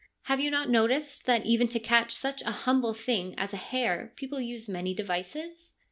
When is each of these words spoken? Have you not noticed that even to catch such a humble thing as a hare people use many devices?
Have 0.23 0.39
you 0.39 0.49
not 0.49 0.67
noticed 0.67 1.27
that 1.27 1.45
even 1.45 1.67
to 1.67 1.79
catch 1.79 2.11
such 2.15 2.41
a 2.41 2.49
humble 2.65 2.95
thing 2.95 3.35
as 3.37 3.53
a 3.53 3.57
hare 3.57 4.13
people 4.15 4.41
use 4.41 4.67
many 4.67 4.95
devices? 4.95 5.75